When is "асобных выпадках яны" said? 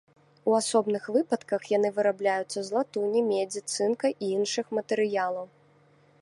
0.59-1.91